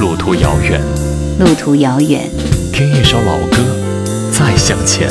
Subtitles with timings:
[0.00, 0.80] 路途遥远，
[1.40, 2.30] 路途遥远，
[2.72, 3.56] 听一首老歌，
[4.30, 5.08] 再向前。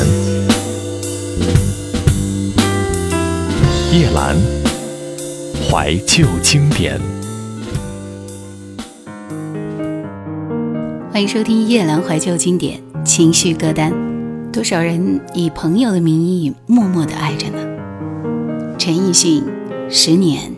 [3.92, 4.34] 叶兰，
[5.68, 6.98] 怀旧经典。
[11.12, 13.92] 欢迎收听叶兰怀旧经典情绪歌单。
[14.50, 17.58] 多少人以朋友的名义默默的爱着呢？
[18.78, 19.44] 陈奕迅，
[19.90, 20.57] 十年。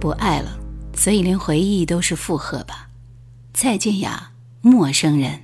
[0.00, 0.58] 不爱了，
[0.94, 2.88] 所以连回忆都是负荷吧。
[3.52, 5.40] 再见呀，陌生人。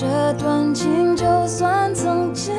[0.00, 0.06] 这
[0.38, 2.54] 段情就算曾经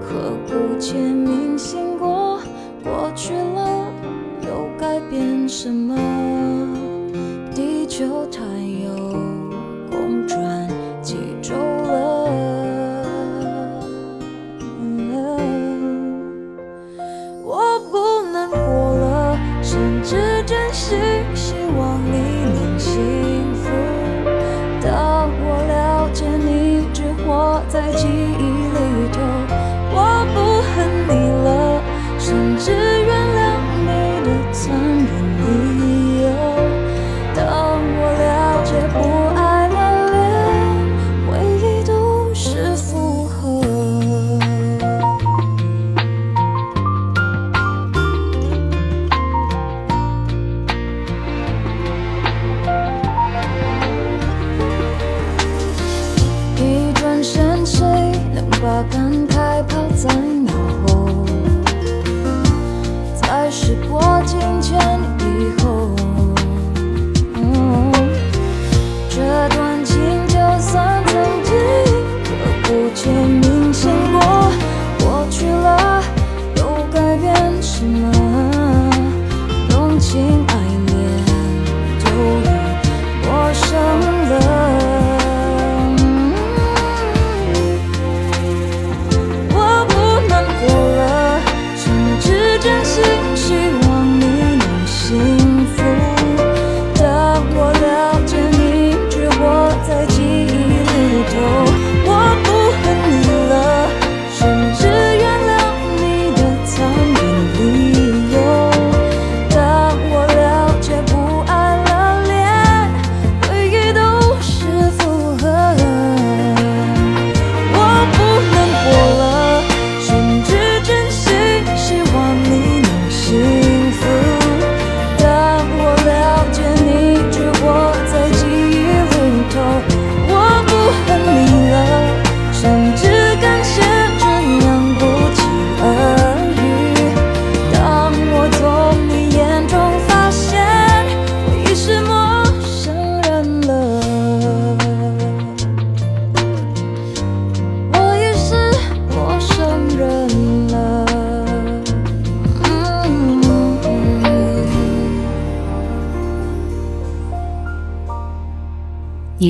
[0.00, 2.40] 刻骨且铭心过，
[2.82, 3.92] 过去了
[4.40, 5.94] 又改变什么？
[7.54, 8.25] 地球。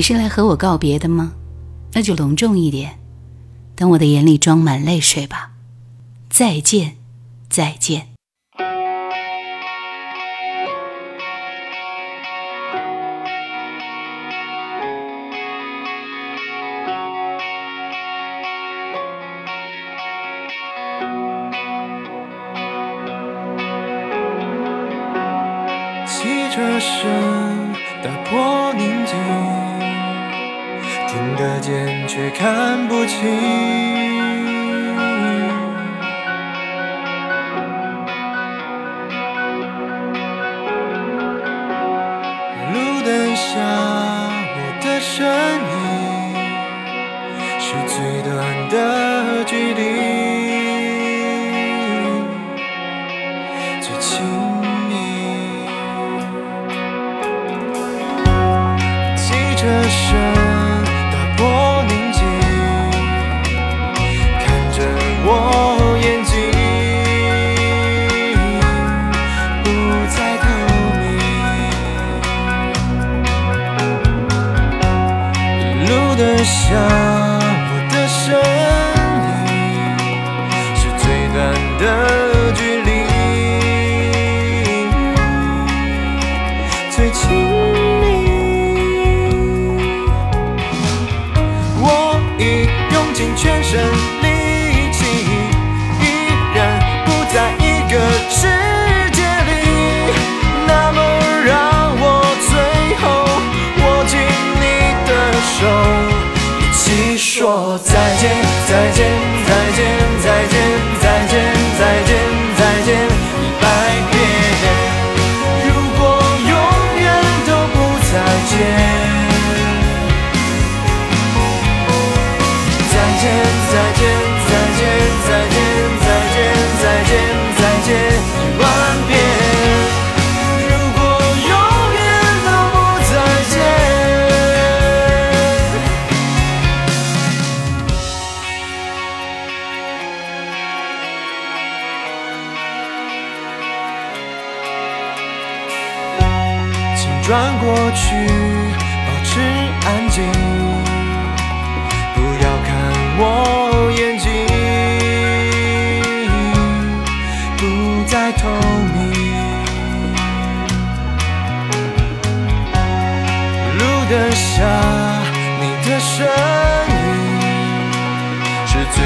[0.07, 1.33] 是来和我告别的吗？
[1.91, 2.97] 那就隆重一点
[3.75, 5.51] 等我的眼里装满泪水吧。
[6.29, 6.95] 再见
[7.49, 8.16] 再见。
[76.67, 77.06] shine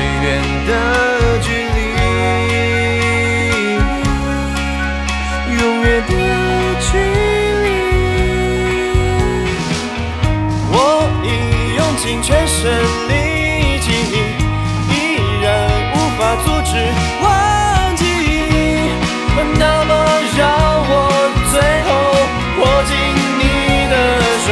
[0.01, 0.71] 最远的
[1.41, 1.77] 距离
[5.53, 6.11] 永远的
[6.79, 6.89] 距
[7.61, 7.65] 离
[10.71, 10.75] 我
[11.23, 11.25] 已
[11.75, 12.57] 用尽全身
[13.09, 13.11] 力
[13.79, 13.85] 气
[14.89, 14.91] 依
[15.43, 15.45] 然
[15.93, 16.71] 无法阻止
[17.21, 17.25] 忘
[17.95, 18.01] 记
[18.49, 18.51] 你
[19.59, 19.91] 那么
[20.35, 20.39] 让
[20.89, 20.91] 我
[21.51, 21.53] 最
[21.85, 21.89] 后
[22.57, 22.91] 握紧
[23.37, 23.41] 你
[23.91, 23.95] 的
[24.47, 24.49] 手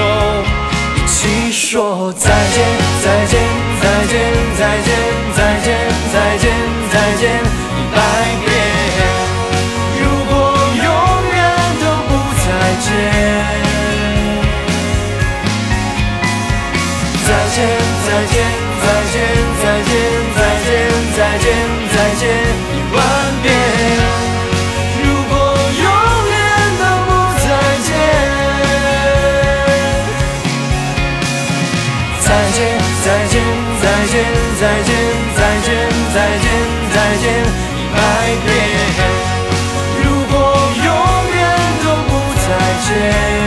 [0.96, 2.56] 一起说再见
[3.02, 3.34] 再见
[3.82, 4.14] 再见
[4.56, 4.89] 再见。
[32.50, 32.66] 再见
[33.06, 33.44] 再见
[33.80, 34.14] 再见
[34.60, 34.90] 再见
[35.36, 35.70] 再见
[36.16, 36.48] 再见
[36.92, 37.26] 再见
[37.78, 37.98] 一百
[38.44, 38.48] 遍
[40.04, 40.34] 如果
[40.84, 40.88] 永
[41.36, 41.38] 远
[41.84, 42.48] 都不再
[42.88, 43.39] 见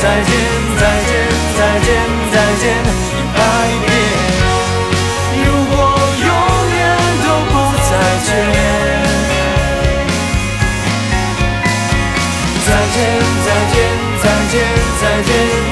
[0.00, 0.32] 再见
[0.78, 1.10] 再见
[1.58, 1.88] 再见
[2.32, 2.64] 再见
[3.12, 3.38] 一百
[3.84, 3.88] 遍
[5.44, 5.76] 如果
[6.18, 6.28] 永
[6.74, 6.80] 远
[7.22, 7.54] 都不
[7.84, 7.90] 再
[8.24, 8.28] 见
[12.64, 12.98] 再见
[13.44, 13.76] 再见
[14.22, 14.54] 再见
[15.00, 15.69] 再见。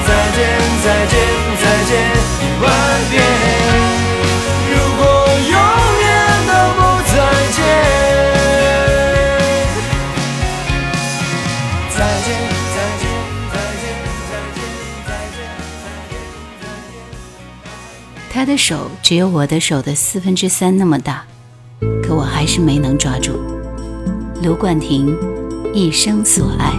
[18.49, 21.23] 的手只有我的手的四分之三那么大
[22.01, 23.33] 可我还是没能抓住。
[24.41, 25.15] 卢冠廷
[25.71, 26.73] 一生所爱。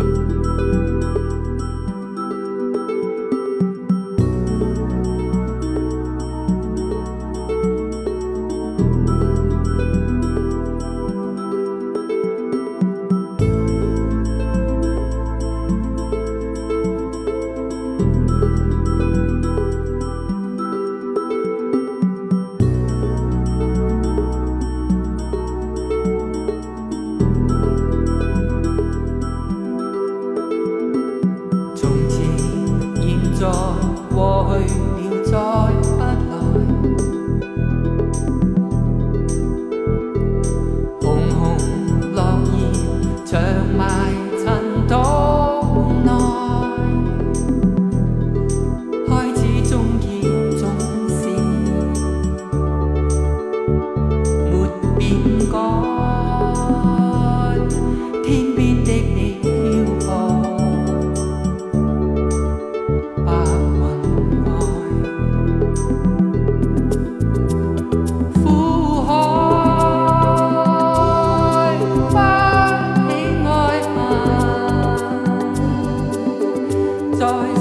[77.21, 77.60] stars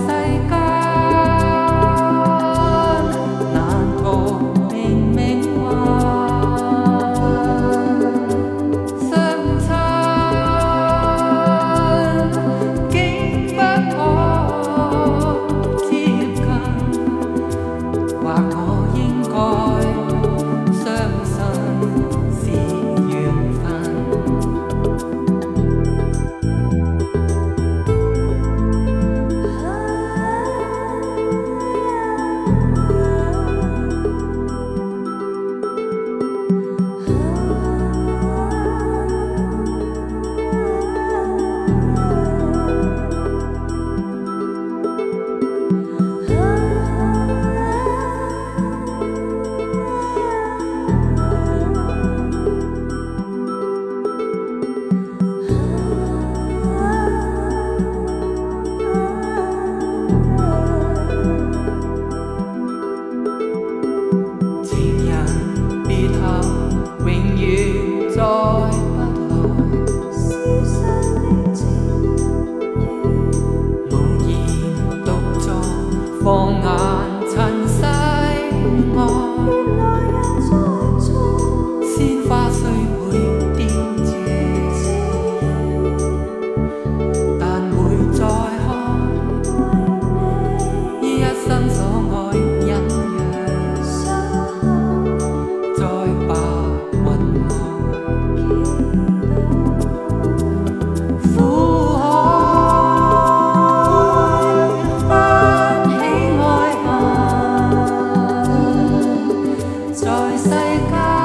[110.59, 111.18] 最高。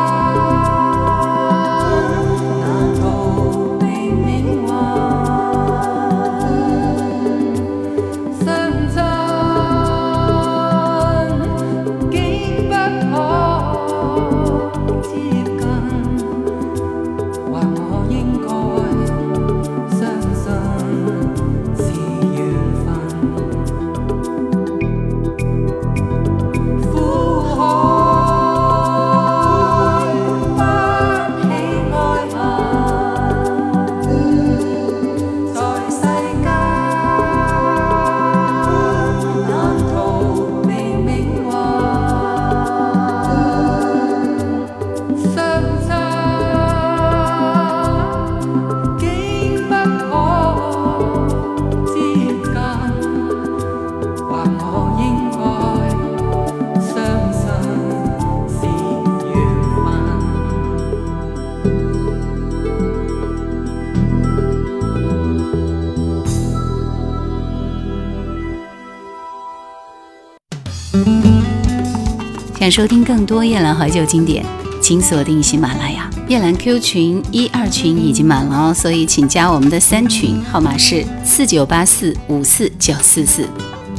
[72.65, 74.43] 想收听更多夜兰怀旧经典，
[74.81, 76.09] 请锁定喜马拉雅。
[76.31, 83.47] 夜兰 Q 群一二群已经满了哦，所以请加我们的三群，号码是四九八四五四九四四。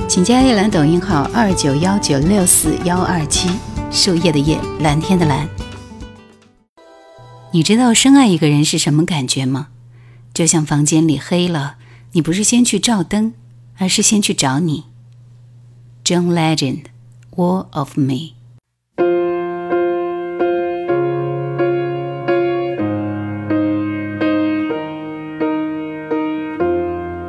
[0.08, 3.52] 请加夜兰抖音号二九幺九六四幺二七，
[3.92, 5.48] 树叶的叶，蓝天的蓝。
[7.52, 9.68] 你知道深爱一个人是什么感觉吗？
[10.34, 11.76] 就像房间里黑了，
[12.14, 13.34] 你不是先去照灯，
[13.78, 14.86] 而是先去找你。
[16.04, 16.86] John Legend，
[17.36, 18.14] 《War of Me》。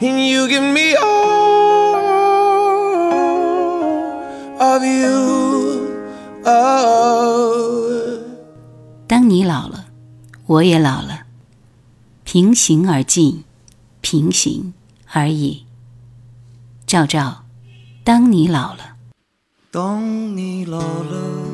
[0.00, 1.96] And you give me all
[4.60, 5.90] of you.
[6.44, 8.20] Oh.
[9.08, 9.86] 当你老了，
[10.46, 11.24] 我也老了，
[12.22, 13.42] 平行而进，
[14.00, 14.72] 平行
[15.10, 15.64] 而已。
[16.86, 17.42] 赵照，
[18.04, 18.94] 当你老了，
[19.72, 21.53] 当你老了，头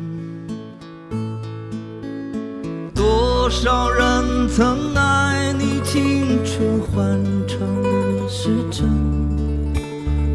[3.41, 8.87] 多少人曾爱你青春欢畅的时辰，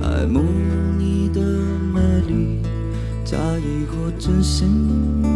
[0.03, 0.43] 爱慕
[0.99, 2.61] 你的美丽，
[3.25, 5.36] 假意或真心。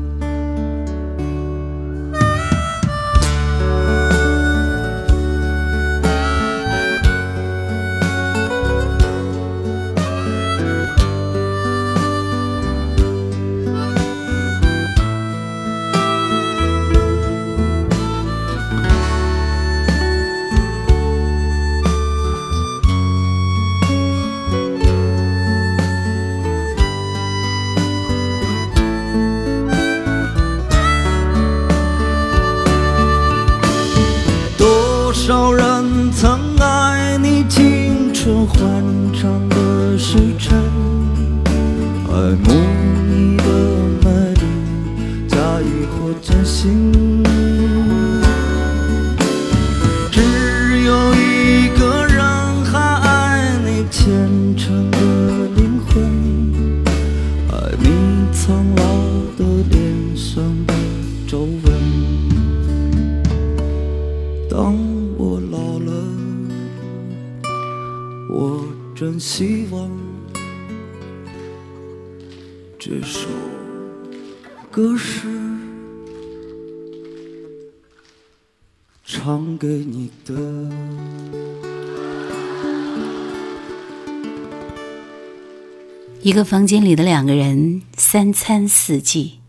[86.31, 89.41] 一个房间里的两个人，三餐四季，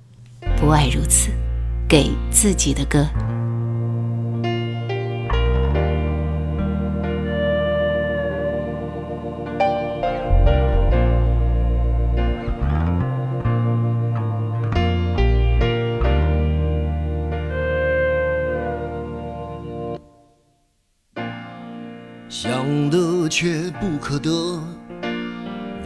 [0.56, 1.30] 不外如此，
[1.88, 3.06] 给自己的歌。
[23.30, 24.62] 却不可得，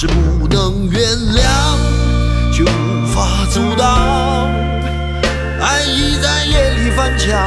[0.00, 1.02] 是不能原
[1.36, 1.76] 谅，
[2.50, 4.48] 却无法阻挡。
[5.60, 7.38] 爱已在夜里翻墙，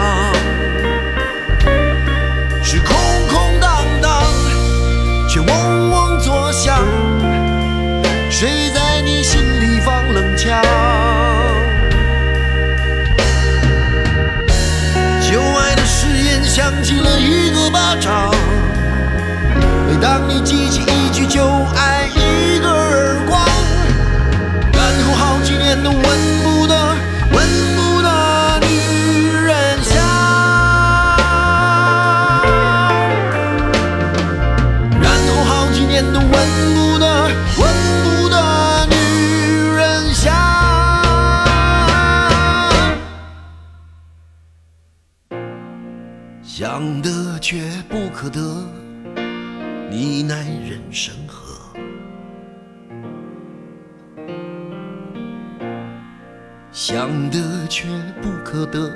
[56.86, 57.88] 想得却
[58.22, 58.92] 不可得，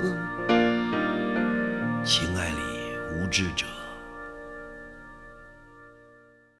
[2.04, 2.58] 情爱里
[3.14, 3.64] 无知者。